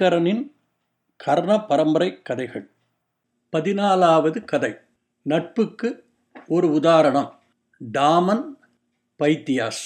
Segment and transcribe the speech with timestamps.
[0.00, 0.50] ஐங்கரனின்
[1.16, 2.70] கர்ண பரம்பரை கதைகள்.
[3.52, 4.76] பதினாலாவது கதை.
[5.22, 6.04] நட்புக்கு
[6.46, 7.38] ஒரு உதாரணம்.
[7.98, 8.42] டாமன்
[9.18, 9.82] பைத்தியாஸ்.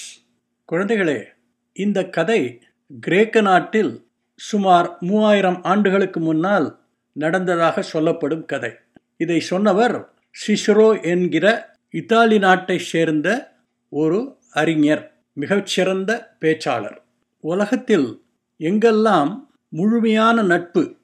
[0.71, 1.23] குழந்தைகளே
[1.73, 2.61] இந்த கதை
[2.99, 6.79] கிரேக்க நாட்டில் சுமார் மூவாயிரம் ஆண்டுகளுக்கு முன்னால்
[7.11, 8.71] நடந்ததாக சொல்லப்படும் கதை.
[9.17, 10.09] இதை சொன்னவர்
[10.47, 13.55] சிஷரோ என்கிற இத்தாலி நாட்டை சேர்ந்த
[13.89, 16.97] ஒரு அறிஞர் மிகச்சிறந்த பேச்சாளர்.
[17.39, 18.23] உலகத்தில்
[18.59, 20.95] எங்கெல்லாம் முழுமையான நட்பு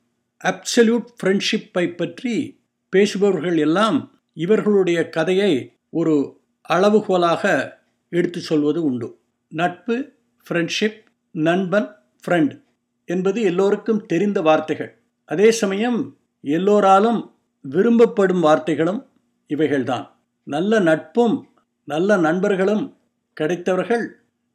[0.44, 7.74] அப்சல்யூட் ஃப்ரெண்ட்ஷிப்பை பற்றி பேசுபவர்கள் எல்லாம் இவர்களுடைய கதையை ஒரு அளவுகோலாக
[8.10, 9.18] எடுத்து சொல்வது உண்டு.
[9.48, 10.14] நட்பு
[10.50, 11.96] ஃப்ரெண்ட்ஷிப் நண்பன்
[12.28, 12.63] ஃப்ரெண்ட்
[13.05, 14.98] என்பது எல்லோருக்கும் தெரிந்த வார்த்தைகள்.
[15.26, 19.05] அதே சமயம் எல்லோராலும் விரும்பப்படும் வார்த்தைகளும்
[19.50, 20.07] இவைகள்தான்.
[20.44, 21.50] நல்ல நட்பும்
[21.84, 22.98] நல்ல நண்பர்களும்
[23.40, 24.07] கிடைத்தவர்கள்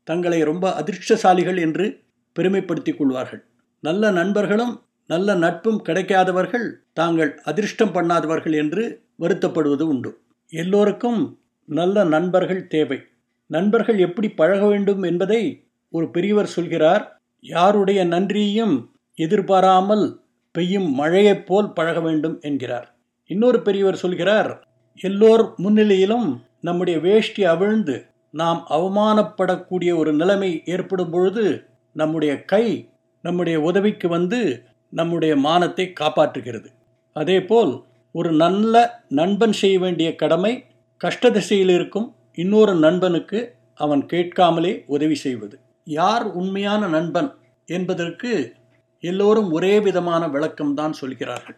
[0.05, 2.02] தங்களை ரொம்ப அதிர்ஷ்டசாலிகள் என்று
[2.39, 3.45] பெருமைப்படுத்திக் கொள்வார்கள்.
[3.80, 10.20] நல்ல நண்பர்களும் நல்ல நட்பும் கிடைக்காதவர்கள் தாங்கள் அதிர்ஷ்டம் பண்ணாதவர்கள் என்று வருத்தப்படுவது உண்டு.
[10.48, 13.00] எல்லோருக்கும் நல்ல நண்பர்கள் தேவை.
[13.46, 17.20] நண்பர்கள் எப்படி பழக வேண்டும் என்பதை ஒரு பெரியவர் சொல்கிறார்.
[17.41, 20.20] யாருடைய நன்றியையும் எதிர்பாராமல்
[20.52, 22.94] பெய்யும் மழையைப் போல் பழக வேண்டும் என்கிறார்.
[23.27, 24.68] இன்னொரு பெரியவர் சொல்கிறார்
[25.00, 32.90] எல்லோர் முன்னிலையிலும் நம்முடைய வேஷ்டி அவிழ்ந்து நாம் அவமானப்படக்கூடிய ஒரு நிலைமை ஏற்படும் பொழுது நம்முடைய கை
[33.20, 36.69] நம்முடைய உதவிக்கு வந்து நம்முடைய மானத்தை காப்பாற்றுகிறது.
[37.12, 40.64] அதேபோல் ஒரு நல்ல நண்பன் செய்ய வேண்டிய கடமை
[40.97, 45.58] கஷ்ட திசையில் இருக்கும் இன்னொரு நண்பனுக்கு அவன் கேட்காமலே உதவி செய்வது.
[45.84, 47.34] யார் உண்மையான நண்பன்
[47.67, 48.55] என்பதற்கு
[49.00, 51.56] எல்லோரும் ஒரே விதமான விளக்கம்தான் சொல்கிறார்கள்.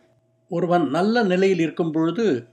[0.49, 2.49] ஒருவன் நல்ல நிலையில் இருக்கும் பொழுது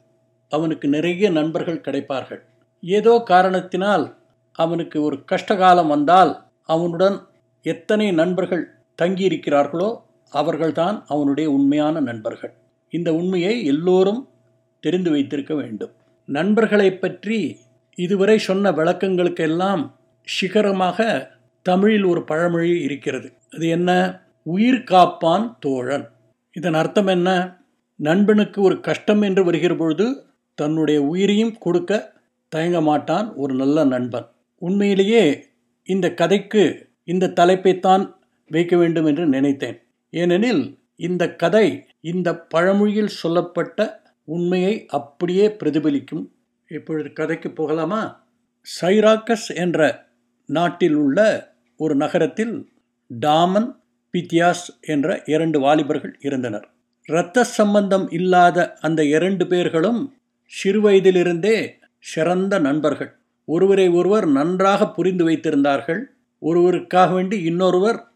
[0.52, 2.41] அவனுக்கு நிறைய நண்பர்கள் கிடைப்பார்கள்.
[2.79, 4.18] ஏதோ காரணத்தினால்
[4.52, 6.31] அவனுக்கு ஒரு கஷ்டகாலம் வந்தால்
[6.63, 7.28] அவனுடன்
[7.62, 12.53] எத்தனை நண்பர்கள் தங்கியிருக்கிறார்களோ அவர்கள்தான் அவனுடைய உண்மையான நண்பர்கள்.
[12.89, 14.29] இந்த உண்மையை எல்லோரும்
[14.79, 15.91] தெரிந்து வைத்திருக்க வேண்டும்.
[16.25, 17.57] நண்பர்களை பற்றி
[17.95, 19.91] இதுவரை சொன்ன விளக்கங்களுக்கெல்லாம்
[20.22, 21.29] சிகரமாக
[21.61, 23.34] தமிழில் ஒரு பழமொழி இருக்கிறது.
[23.55, 24.19] அது என்ன?
[24.44, 26.09] உயிர் காப்பான் தோழன்.
[26.51, 27.57] இதன் அர்த்தம் என்ன?
[27.95, 32.13] நண்பனுக்கு ஒரு கஷ்டம் என்று வருகிற பொழுது தன்னுடைய உயிரையும் கொடுக்க
[32.50, 34.28] தயங்க மாட்டான் ஒரு நல்ல நண்பன்.
[34.57, 35.45] உண்மையிலேயே
[35.84, 38.15] இந்த கதைக்கு இந்த தலைப்பைத்தான்
[38.47, 39.81] வைக்க வேண்டும் என்று நினைத்தேன்.
[40.09, 46.25] ஏனெனில் இந்த கதை இந்த பழமொழியில் சொல்லப்பட்ட உண்மையை அப்படியே பிரதிபலிக்கும்.
[46.67, 48.25] இப்பொழுது கதைக்கு போகலாமா?
[48.81, 50.07] சைராக்கஸ் என்ற
[50.45, 51.19] நாட்டில் உள்ள
[51.78, 52.69] ஒரு நகரத்தில்
[53.19, 53.75] டாமன்
[54.13, 56.69] பித்தியாஸ் என்ற இரண்டு வாலிபர்கள் இருந்தனர்.
[57.05, 60.16] இரத்த சம்பந்தம் இல்லாத அந்த இரண்டு பேர்களும்
[60.63, 63.17] சிறுவயதிலிருந்தே சிறந்த நண்பர்கள்.
[63.45, 66.01] ஒருவரை ஒருவர் நன்றாக புரிந்து வைத்திருந்தார்கள்.
[66.41, 68.07] ஒருவருக்காக வேண்டி இன்னொருவர்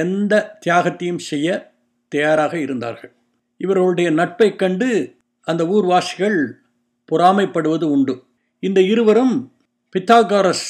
[0.00, 1.74] எந்த தியாகத்தையும் செய்ய
[2.08, 3.12] தயாராக இருந்தார்கள்.
[3.56, 4.88] இவர்களுடைய நட்பை கண்டு
[5.46, 6.38] அந்த ஊர்வாசிகள்
[7.08, 8.14] பொறாமைப்படுவது உண்டு.
[8.60, 9.34] இந்த இருவரும்
[9.92, 10.68] பித்தாகாரஸ்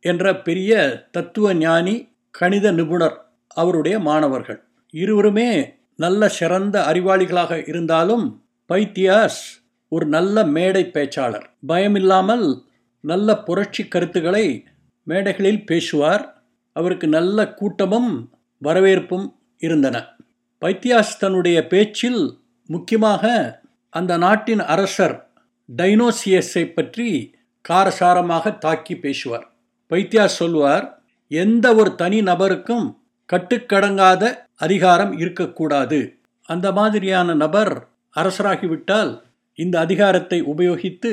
[0.00, 0.72] என்ற பெரிய
[1.10, 1.94] தத்துவ ஞானி
[2.30, 3.16] கணித நிபுணர்
[3.54, 4.60] அவருடைய மாணவர்கள்.
[4.90, 5.50] இருவருமே
[5.96, 8.26] நல்ல சிறந்த அறிவாளிகளாக இருந்தாலும்
[8.68, 9.42] பைத்தியாஸ்
[9.88, 11.46] ஒரு நல்ல மேடை பேச்சாளர்.
[11.68, 12.46] பயமில்லாமல்
[13.04, 14.46] நல்ல புரட்சி கருத்துக்களை
[15.06, 16.24] மேடைகளில் பேசுவார்.
[16.76, 18.12] அவருக்கு நல்ல கூட்டமும்
[18.62, 19.26] வரவேற்பும்
[19.60, 19.96] இருந்தன.
[20.62, 22.22] பைத்தியாஸ் தன்னுடைய பேச்சில்
[22.66, 23.24] முக்கியமாக
[23.88, 25.16] அந்த நாட்டின் அரசர்
[25.76, 27.08] டைனோசியஸை பற்றி
[27.68, 29.46] காரசாரமாக தாக்கி பேசுவார்.
[29.90, 30.84] பைத்தியாஸ் சொல்வார்
[31.30, 32.86] எந்த ஒரு தனி நபருக்கும்
[33.28, 34.22] கட்டுக்கடங்காத
[34.56, 36.00] அதிகாரம் இருக்கக்கூடாது.
[36.48, 37.72] அந்த மாதிரியான நபர்
[38.16, 39.12] அரசராகிவிட்டால்
[39.58, 41.12] இந்த அதிகாரத்தை உபயோகித்து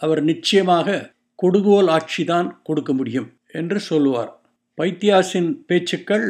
[0.00, 0.98] அவர் நிச்சயமாக
[1.34, 4.30] கொடுகோல் ஆட்சிதான் கொடுக்க முடியும் என்று சொல்லுவார்.
[4.78, 6.28] பைத்தியாசின் பேச்சுக்கள்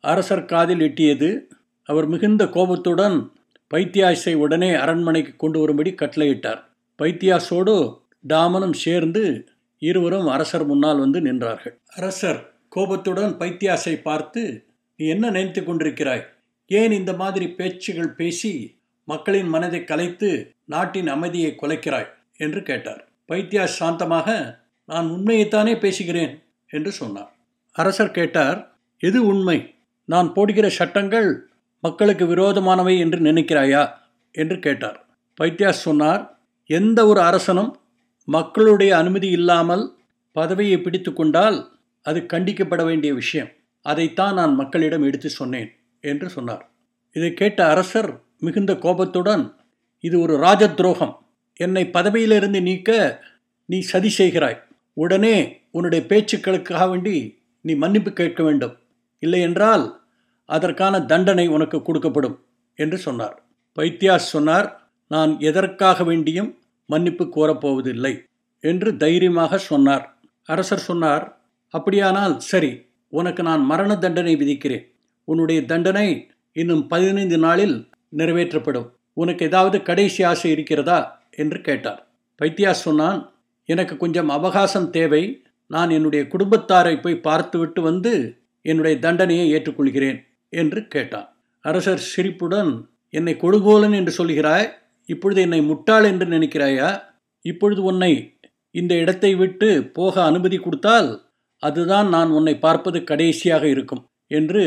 [0.00, 1.40] அரசர் காதில் எட்டியது.
[1.84, 3.32] அவர் மிகுந்த கோபத்துடன்
[3.74, 6.60] பைத்தியாசை உடனே அரண்மனைக்கு கொண்டு வரும்படி கட்டளையிட்டார்.
[6.98, 7.98] பைத்தியாசோடு
[8.28, 9.48] டாமனும் சேர்ந்து
[9.78, 11.74] இருவரும் அரசர் முன்னால் வந்து நின்றார்கள்.
[11.86, 14.66] அரசர் கோபத்துடன் பைத்தியாசை பார்த்து
[14.96, 16.24] நீ என்ன நினைத்து கொண்டிருக்கிறாய்?
[16.66, 22.08] ஏன் இந்த மாதிரி பேச்சுகள் பேசி மக்களின் மனதை கலைத்து நாட்டின் அமைதியை குலைக்கிறாய்?
[22.36, 23.08] என்று கேட்டார்.
[23.28, 26.42] பைத்தியாஸ் சாந்தமாக நான் உண்மையைத்தானே பேசுகிறேன்?
[26.68, 27.32] என்று சொன்னார்.
[27.72, 29.74] அரசர் கேட்டார் எது உண்மை?
[30.04, 31.48] நான் போடுகிற சட்டங்கள்
[31.80, 33.90] மக்களுக்கு விரோதமானவை என்று நினைக்கிறாயா?
[34.32, 35.06] என்று கேட்டார்.
[35.40, 37.80] பைத்தியாஸ் சொன்னார் எந்த ஒரு அரசனும்
[38.24, 39.94] மக்களுடைய அனுமதி இல்லாமல்
[40.32, 43.48] பதவியை பிடித்து கொண்டால் அது கண்டிக்கப்பட வேண்டிய விஷயம்.
[43.82, 46.70] அதைத்தான் நான் மக்களிடம் எடுத்து சொன்னேன் என்று சொன்னார்.
[47.12, 49.54] இதை கேட்ட அரசர் மிகுந்த கோபத்துடன்
[50.00, 51.26] இது ஒரு ராஜ துரோகம்
[51.56, 53.20] என்னை பதவியிலிருந்து நீக்க
[53.66, 54.62] நீ சதி செய்கிறாய்.
[54.92, 58.76] உடனே உன்னுடைய பேச்சுக்களுக்காக வேண்டி நீ மன்னிப்பு கேட்க வேண்டும்.
[59.20, 60.00] இல்லையென்றால்
[60.44, 62.36] அதற்கான தண்டனை உனக்கு கொடுக்கப்படும்
[62.74, 63.42] என்று சொன்னார்.
[63.78, 68.14] பைத்தியாஸ் சொன்னார் நான் எதற்காக வேண்டியும் மன்னிப்பு கோரப்போவதில்லை
[68.60, 70.16] என்று தைரியமாக சொன்னார்.
[70.44, 74.84] அரசர் சொன்னார் அப்படியானால் சரி உனக்கு நான் மரண தண்டனை விதிக்கிறேன்.
[75.24, 78.88] உன்னுடைய தண்டனை இன்னும் பதினைந்து நாளில் நிறைவேற்றப்படும்.
[79.12, 80.98] உனக்கு ஏதாவது கடைசி ஆசை இருக்கிறதா?
[81.36, 82.06] என்று கேட்டார்.
[82.42, 83.32] பைத்தியாஸ் சொன்னான்
[83.64, 85.42] எனக்கு கொஞ்சம் அவகாசம் தேவை.
[85.66, 90.18] நான் என்னுடைய குடும்பத்தாரை போய் பார்த்துவிட்டு வந்து என்னுடைய தண்டனையை ஏற்றுக்கொள்கிறேன்
[90.48, 91.36] என்று கேட்டான்.
[91.64, 94.68] அரசர் சிரிப்புடன் என்னை கொடுகோலன் என்று சொல்கிறாய்?
[95.08, 97.02] இப்பொழுது என்னை முட்டாள் என்று நினைக்கிறாயா?
[97.44, 98.38] இப்பொழுது உன்னை
[98.70, 101.28] இந்த இடத்தை விட்டு போக அனுமதி கொடுத்தால்
[101.62, 104.62] அதுதான் நான் உன்னை பார்ப்பது கடைசியாக இருக்கும் என்று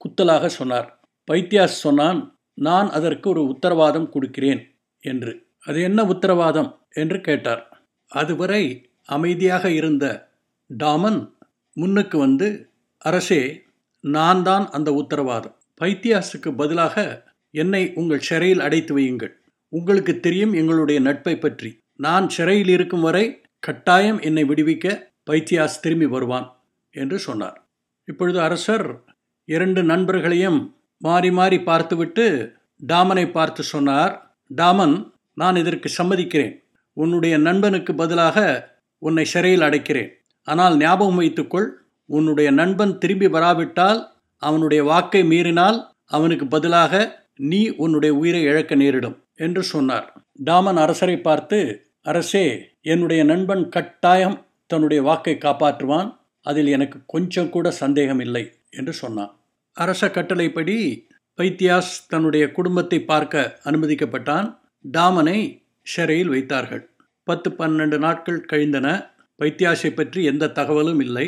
[0.00, 0.88] குத்தலாக சொன்னார்.
[1.28, 4.60] பைத்தியாஸ் சொன்னான் நான் அதற்கு ஒரு உத்தரவாதம் கொடுக்கிறேன்
[5.04, 5.32] என்று.
[5.64, 6.70] அது என்ன உத்தரவாதம்?
[6.94, 7.62] என்று கேட்டார்.
[8.10, 8.62] அதுவரை
[9.06, 10.30] அமைதியாக இருந்த
[10.78, 11.32] டாமன்
[11.76, 12.70] முன்னுக்கு வந்து
[13.04, 13.42] அரசே
[14.04, 15.54] நான் தான் அந்த உத்தரவாதம்.
[15.80, 16.96] பைத்தியாசுக்கு பதிலாக
[17.54, 19.32] என்னை உங்கள் சிறையில் அடைத்து வையுங்கள்.
[19.72, 21.70] உங்களுக்கு தெரியும் எங்களுடைய நட்பை பற்றி.
[21.96, 23.24] நான் சிறையில் இருக்கும் வரை
[23.62, 24.86] கட்டாயம் என்னை விடுவிக்க
[25.30, 26.46] பைத்தியாஸ் திரும்பி வருவான்
[26.94, 27.56] என்று சொன்னார்.
[28.08, 28.86] இப்பொழுது அரசர்
[29.48, 30.58] இரண்டு நண்பர்களையும்
[31.00, 32.26] மாறி மாறி பார்த்துவிட்டு
[32.82, 34.12] டாமனை பார்த்து சொன்னார்
[34.56, 34.96] டாமன்
[35.34, 36.54] நான் இதற்கு சம்மதிக்கிறேன்.
[36.96, 38.38] உன்னுடைய நண்பனுக்கு பதிலாக
[39.02, 40.10] உன்னை சிறையில் அடைக்கிறேன்.
[40.48, 41.68] ஆனால் ஞாபகம் வைத்துக்கொள்
[42.08, 44.00] உன்னுடைய நண்பன் திரும்பி வராவிட்டால்
[44.42, 50.06] அவனுடைய வாக்கை மீறினால் அவனுக்கு பதிலாக நீ உன்னுடைய உயிரை இழக்க நேரிடும் என்று சொன்னார்.
[50.44, 51.58] டாமன் அரசரை பார்த்து
[52.02, 52.46] அரசே
[52.82, 56.08] என்னுடைய நண்பன் கட்டாயம் தன்னுடைய வாக்கை காப்பாற்றுவான்
[56.40, 59.32] அதில் எனக்கு கொஞ்சம் கூட சந்தேகம் இல்லை என்று சொன்னான்.
[59.76, 60.76] அரச கட்டளைப்படி
[61.38, 64.46] பைத்தியாஸ் தன்னுடைய குடும்பத்தை பார்க்க அனுமதிக்கப்பட்டான்.
[64.92, 65.38] டாமனை
[65.82, 66.82] சிறையில் வைத்தார்கள்.
[67.24, 68.86] பத்து பன்னெண்டு நாட்கள் கழிந்தன.
[69.38, 71.26] வைத்தியாசை பற்றி எந்த தகவலும் இல்லை.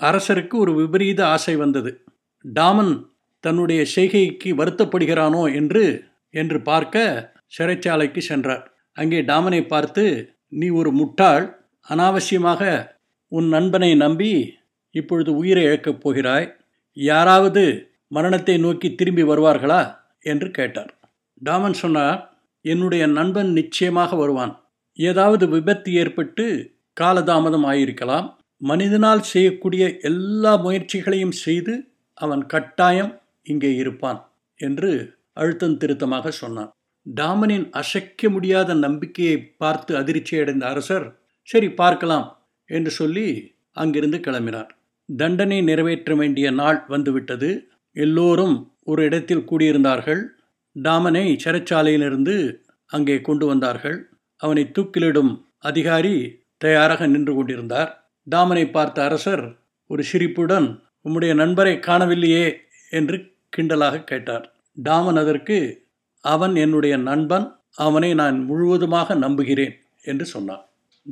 [0.00, 2.04] அரசருக்கு ஒரு விபரீத ஆசை வந்தது.
[2.54, 3.04] டாமன்
[3.40, 8.72] தன்னுடைய செய்கைக்கு வருத்தப்படுகிறானோ என்று என்று பார்க்க சிறைச்சாலைக்கு சென்றார்.
[8.92, 12.90] அங்கே டாமனை பார்த்து நீ ஒரு முட்டாள் அனாவசியமாக
[13.28, 14.54] உன் நண்பனை நம்பி
[14.90, 16.56] இப்பொழுது உயிரை இழக்கப் போகிறாய்.
[16.92, 19.98] யாராவது மரணத்தை நோக்கி திரும்பி வருவார்களா?
[20.22, 20.98] என்று கேட்டார்.
[21.44, 22.18] டாமன் சொன்னார்
[22.64, 24.52] என்னுடைய நண்பன் நிச்சயமாக வருவான்.
[24.92, 28.26] ஏதாவது விபத்து ஏற்பட்டு காலதாமதம் ஆயிருக்கலாம்.
[28.60, 31.74] மனிதனால் செய்யக்கூடிய எல்லா முயற்சிகளையும் செய்து
[32.14, 33.12] அவன் கட்டாயம்
[33.42, 34.20] இங்கே இருப்பான்
[34.60, 34.90] என்று
[35.32, 36.70] அழுத்தம் திருத்தமாக சொன்னான்.
[37.06, 41.06] டாமனின் அசைக்க முடியாத நம்பிக்கையை பார்த்து அதிர்ச்சியடைந்த அரசர்
[41.48, 42.26] சரி பார்க்கலாம்
[42.68, 43.26] என்று சொல்லி
[43.72, 44.70] அங்கிருந்து கிளம்பினார்.
[45.08, 47.50] தண்டனை நிறைவேற்ற வேண்டிய நாள் வந்துவிட்டது.
[47.96, 50.22] எல்லோரும் ஒரு இடத்தில் கூடியிருந்தார்கள்.
[50.76, 52.36] டாமனை சிறைச்சாலையிலிருந்து
[52.90, 53.98] அங்கே கொண்டு வந்தார்கள்.
[54.36, 56.14] அவனை தூக்கிலிடும் அதிகாரி
[56.56, 57.90] தயாராக நின்று கொண்டிருந்தார்.
[58.30, 62.56] டாமனை பார்த்த அரசர் ஒரு சிரிப்புடன் உம்முடைய நண்பரை காணவில்லையே
[62.90, 64.52] என்று கிண்டலாக கேட்டார்.
[64.84, 65.86] டாமன் அதற்கு
[66.20, 70.64] அவன் என்னுடைய நண்பன் அவனை நான் முழுவதுமாக நம்புகிறேன் என்று சொன்னான்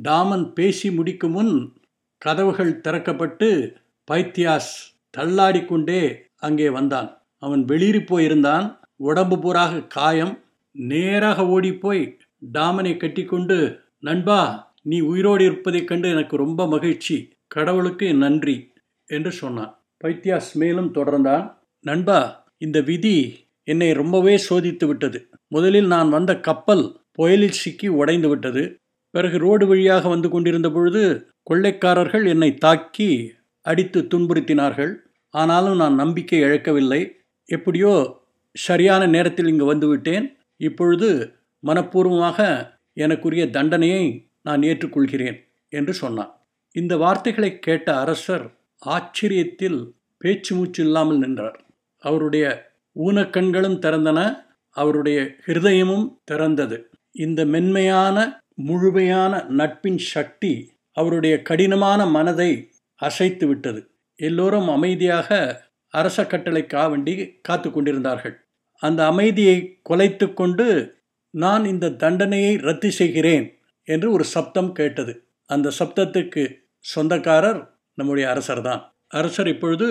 [0.03, 1.73] டாமன் பேசி முடிக்கும் முன்
[2.17, 3.75] கதவுகள் திறக்கப்பட்டு
[4.11, 4.71] பைத்தியாஸ்
[5.17, 6.01] தள்ளாடிக்கொண்டே
[6.37, 7.21] அங்கே வந்தான்.
[7.37, 8.65] அவன் வெளியேறி போயிருந்தான்.
[8.95, 10.33] உடம்பு பூராக காயம்.
[10.71, 12.17] நேராக ஓடிப்போய்
[12.53, 13.57] டாமனை கட்டிக்கொண்டு
[13.99, 17.29] நண்பா நீ உயிரோடு இருப்பதைக் கண்டு எனக்கு ரொம்ப மகிழ்ச்சி.
[17.47, 18.71] கடவுளுக்கு நன்றி
[19.05, 19.83] என்று சொன்னான்.
[20.03, 21.57] பைத்தியாஸ் மேலும் தொடர்ந்தான்.
[21.79, 25.29] நண்பா இந்த விதி என்னை ரொம்பவே சோதித்து விட்டது.
[25.47, 28.75] முதலில் நான் வந்த கப்பல் புயலில் சிக்கி உடைந்து விட்டது.
[29.09, 34.95] பிறகு ரோடு வழியாக வந்து கொண்டிருந்த பொழுது கொள்ளைக்காரர்கள் என்னை தாக்கி அடித்து துன்புறுத்தினார்கள்.
[35.29, 37.15] ஆனாலும் நான் நம்பிக்கை இழக்கவில்லை.
[37.45, 38.21] எப்படியோ
[38.53, 41.33] சரியான நேரத்தில் இங்கு வந்துவிட்டேன் இப்பொழுது
[41.65, 45.37] மனப்பூர்வமாக எனக்குரிய தண்டனையை நான் ஏற்றுக்கொள்கிறேன்
[45.69, 46.41] என்று சொன்னான்.
[46.71, 51.65] இந்த வார்த்தைகளை கேட்ட அரசர் ஆச்சரியத்தில் பேச்சு மூச்சு இல்லாமல் நின்றார்.
[51.97, 56.81] அவருடைய ஊனக்கண்களும் திறந்தன அவருடைய ஹிருதயமும் திறந்தது.
[57.11, 63.91] இந்த மென்மையான முழுமையான நட்பின் சக்தி அவருடைய கடினமான மனதை அசைத்து விட்டது.
[64.15, 68.45] எல்லோரும் அமைதியாக அரச கட்டளைக்கா வேண்டி காத்து கொண்டிருந்தார்கள்.
[68.77, 70.97] அந்த அமைதியை கொலைத்து கொண்டு
[71.29, 73.58] நான் இந்த தண்டனையை ரத்து செய்கிறேன்.
[73.93, 75.13] என்று ஒரு சப்தம் கேட்டது.
[75.49, 76.43] அந்த சப்தத்துக்கு
[76.85, 77.59] சொந்தக்காரர்
[77.97, 78.81] நம்முடைய அரசர் தான்.
[79.07, 79.87] அரசர் இப்பொழுது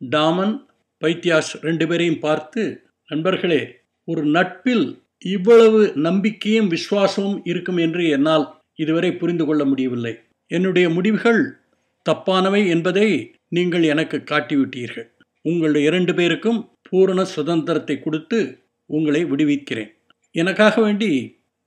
[0.00, 0.54] டாமன்
[1.02, 2.62] பைத்தியாஸ் ரெண்டு பேரையும் பார்த்து
[3.08, 3.60] நண்பர்களே
[4.04, 4.86] ஒரு நட்பில்
[5.24, 10.14] இவ்வளவு நம்பிக்கையும் விசுவாசமும் இருக்கும் என்று என்னால் இதுவரை புரிந்து கொள்ள முடியவில்லை.
[10.50, 11.40] என்னுடைய முடிவுகள்
[12.06, 13.08] தப்பானவை என்பதை
[13.48, 15.06] நீங்கள் எனக்கு காட்டிவிட்டீர்கள்.
[15.44, 18.38] உங்கள் இரண்டு பேருக்கும் பூரண சுதந்திரத்தை கொடுத்து
[18.90, 19.90] உங்களை விடுவிக்கிறேன்.
[20.34, 21.10] எனக்காக வேண்டி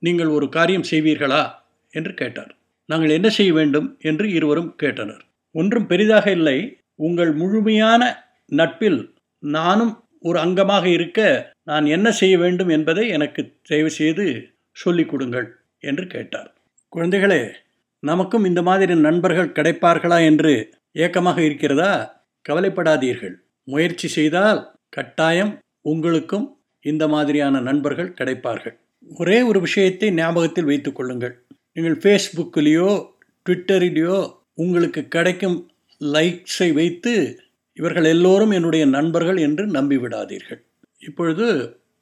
[0.02, 1.42] நீங்கள் ஒரு காரியம் செய்வீர்களா?
[1.90, 2.56] என்று கேட்டார்.
[2.86, 5.20] நாங்கள் என்ன செய்ய வேண்டும் என்று இருவரும் கேட்டனர்.
[5.54, 6.78] ஒன்றும் பெரிதாக இல்லை.
[6.94, 8.02] உங்கள் முழுமையான
[8.46, 11.20] நட்பில் நானும் ஒரு அங்கமாக இருக்க
[11.64, 16.54] நான் என்ன செய்ய வேண்டும் என்பதை எனக்கு தயவு செய்து சொல்லிக் கொடுங்கள் என்று கேட்டார்.
[16.96, 17.54] குழந்தைகளே
[18.02, 20.52] நமக்கும் இந்த மாதிரி நண்பர்கள் கிடைப்பார்களா என்று
[20.94, 22.22] ஏக்கமாக இருக்கிறதா?
[22.48, 23.34] கவலைப்படாதீர்கள்.
[23.64, 26.46] முயற்சி செய்தால் கட்டாயம் உங்களுக்கும்
[26.80, 28.76] இந்த மாதிரியான நண்பர்கள் கிடைப்பார்கள்.
[29.16, 31.34] ஒரே ஒரு விஷயத்தை ஞாபகத்தில் வைத்துக் கொள்ளுங்கள்.
[31.80, 33.06] நீங்கள் ஃபேஸ்புக்கிலேயோ
[33.46, 35.70] ட்விட்டரிலேயோ உங்களுக்கு கிடைக்கும்
[36.00, 37.40] லைக்ஸை வைத்து
[37.72, 40.60] இவர்கள் எல்லோரும் என்னுடைய நண்பர்கள் என்று நம்பிவிடாதீர்கள்.
[40.98, 41.46] இப்பொழுது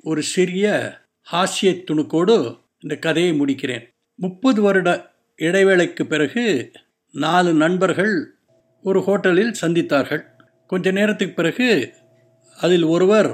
[0.02, 0.66] ஒரு சிறிய
[1.32, 3.84] ஹாஸ்ய துணுக்கோடு இந்த கதையை முடிக்கிறேன்.
[4.14, 6.70] முப்பது வருட இடைவேளைக்கு பிறகு
[7.12, 8.14] நாலு நண்பர்கள்
[8.82, 10.24] ஒரு ஹோட்டலில் சந்தித்தார்கள்.
[10.66, 11.94] கொஞ்ச நேரத்துக்கு பிறகு
[12.58, 13.30] அதில் ஒருவர்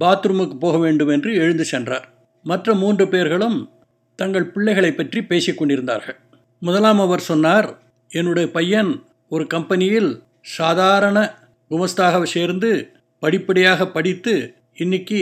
[0.00, 2.08] பாத்ரூமுக்கு போக வேண்டும் என்று எழுந்து சென்றார்.
[2.42, 3.60] மற்ற மூன்று பேர்களும்
[4.20, 6.18] தங்கள் பிள்ளைகளை பற்றி பேசிக் கொண்டிருந்தார்கள்.
[6.62, 7.68] முதலாம் அவர் சொன்னார்
[8.10, 8.90] என்னுடைய பையன்
[9.28, 10.10] ஒரு கம்பெனியில்
[10.56, 11.18] சாதாரண
[11.70, 12.70] குமஸ்தாக சேர்ந்து
[13.22, 14.34] படிப்படியாக படித்து
[14.74, 15.20] இன்னைக்கு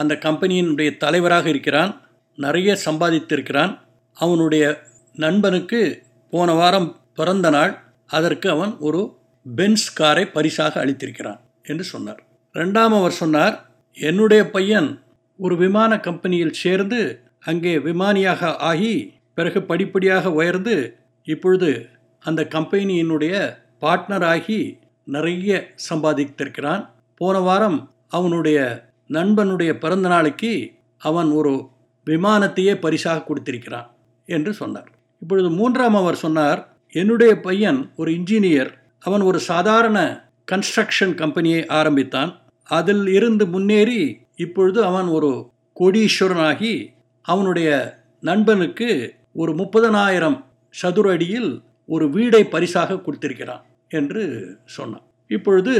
[0.00, 1.92] அந்த கம்பெனியினுடைய தலைவராக இருக்கிறான்
[2.38, 3.72] நிறைய சம்பாதித்திருக்கிறான்.
[4.16, 4.64] அவனுடைய
[5.16, 5.80] நண்பனுக்கு
[6.32, 7.72] போன வாரம் பிறந்த நாள்
[8.06, 9.00] அதற்கு அவன் ஒரு
[9.46, 12.20] பென்ஸ் காரை பரிசாக அளித்திருக்கிறான் என்று சொன்னார்.
[12.54, 13.54] ரெண்டாம் அவர் சொன்னார்
[13.96, 14.88] என்னுடைய பையன்
[15.38, 17.00] ஒரு விமான கம்பெனியில் சேர்ந்து
[17.42, 18.94] அங்கே விமானியாக ஆகி
[19.34, 20.76] பிறகு படிப்படியாக உயர்ந்து
[21.26, 21.70] இப்பொழுது
[22.22, 23.34] அந்த கம்பெனியினுடைய
[23.80, 24.60] பார்ட்னர் ஆகி
[25.06, 25.52] நிறைய
[25.90, 26.82] சம்பாதித்திருக்கிறான்.
[27.20, 28.58] போன வாரம் அவனுடைய
[29.10, 30.52] நண்பனுடைய பிறந்த நாளைக்கு
[31.00, 31.52] அவன் ஒரு
[32.06, 33.88] விமானத்தையே பரிசாக கொடுத்திருக்கிறான்
[34.28, 34.90] என்று சொன்னார்.
[35.22, 36.60] இப்பொழுது மூன்றாம் அவர் சொன்னார்
[36.94, 39.98] என்னுடைய பையன் ஒரு இன்ஜினியர் அவன் ஒரு சாதாரண
[40.52, 42.30] கன்ஸ்ட்ரக்ஷன் கம்பெனியை ஆரம்பித்தான்.
[42.68, 44.02] அதில் இருந்து முன்னேறி
[44.36, 45.30] இப்பொழுது அவன் ஒரு
[45.80, 46.74] கோடீஸ்வரனாகி
[47.22, 47.68] அவனுடைய
[48.20, 48.88] நண்பனுக்கு
[49.32, 50.38] ஒரு முப்பதனாயிரம்
[50.74, 51.50] சதுர அடியில்
[51.88, 54.22] ஒரு வீடை பரிசாக கொடுத்திருக்கிறான் என்று
[54.64, 55.02] சொன்னான்.
[55.30, 55.72] இப்பொழுது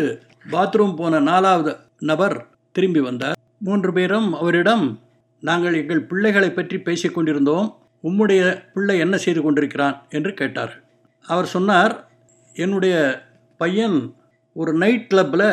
[0.51, 2.37] பாத்ரூம் போன நாலாவது நபர்
[2.73, 3.37] திரும்பி வந்தார்.
[3.59, 5.01] மூன்று பேரும் அவரிடம்
[5.43, 7.67] நாங்கள் எங்கள் பிள்ளைகளை பற்றி பேசிக் கொண்டிருந்தோம்.
[8.05, 8.43] உம்முடைய
[8.75, 10.07] பிள்ளை என்ன செய்து கொண்டிருக்கிறான்?
[10.11, 10.83] என்று கேட்டார்கள்.
[11.25, 12.09] அவர் சொன்னார்
[12.57, 12.95] என்னுடைய
[13.57, 13.99] பையன்
[14.57, 15.49] ஒரு நைட் கிளப்பில்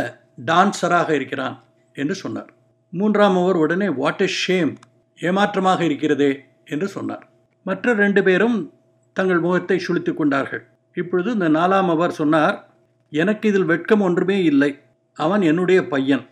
[0.46, 1.56] டான்ஸராக இருக்கிறான்
[1.96, 2.50] என்று சொன்னார்.
[2.94, 4.72] மூன்றாம் அவர் உடனே வாட் எ ஷேம்!
[5.20, 7.30] ஏமாற்றமாக இருக்கிறதே என்று சொன்னார்.
[7.64, 8.74] மற்ற ரெண்டு பேரும்
[9.14, 10.68] தங்கள் முகத்தை சுழித்து கொண்டார்கள்.
[10.94, 12.70] இப்பொழுது இந்த நாலாம் அவர் சொன்னார்
[13.10, 14.80] எனக்கு இதில் வெட்கம் ஒன்றுமே இல்லை.
[15.14, 16.28] அவன் என்னுடைய பையன்.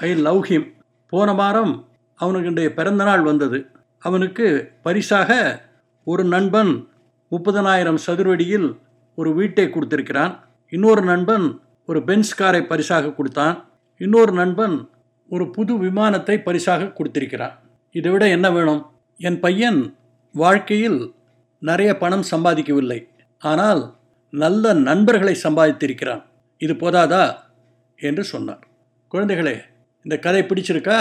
[0.00, 0.72] I love him.
[1.08, 3.70] போன வாரம் அவனுடைய பிறந்தநாள் வந்தது.
[3.98, 5.30] அவனுக்கு பரிசாக
[6.04, 6.88] ஒரு நண்பன்
[7.30, 8.78] முப்பதனாயிரம் சதுரடியில்
[9.14, 10.44] ஒரு வீட்டை கொடுத்திருக்கிறான்.
[10.68, 13.64] இன்னொரு நண்பன் ஒரு பென்ஸ் காரை பரிசாக கொடுத்தான்.
[13.96, 14.90] இன்னொரு நண்பன்
[15.28, 17.58] ஒரு புது விமானத்தை பரிசாக கொடுத்திருக்கிறான்.
[17.94, 18.82] இதை விட என்ன வேணும்?
[19.18, 19.80] என் பையன்
[20.32, 21.12] வாழ்க்கையில்
[21.58, 23.00] நிறைய பணம் சம்பாதிக்கவில்லை.
[23.38, 23.82] ஆனால்
[24.30, 26.22] நல்ல நண்பர்களை சம்பாதித்திருக்கிறான்.
[26.58, 27.34] இது போதாதா?
[27.96, 28.66] என்று சொன்னார்.
[29.12, 29.54] குழந்தைகளே
[30.02, 30.98] இந்த கதை பிடிச்சிருக்கா?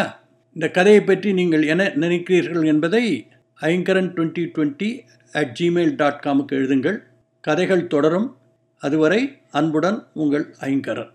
[0.53, 3.27] இந்த கதையை பற்றி நீங்கள் என்ன நினைக்கிறீர்கள் என்பதை
[3.61, 4.89] Aingaran twenty twenty
[5.33, 6.97] at Gmail dot காமுக்கு எழுதுங்கள்.
[7.41, 8.37] கதைகள் தொடரும்.
[8.79, 9.21] அதுவரை
[9.51, 11.12] அன்புடன் உங்கள் ஐங்கரன்.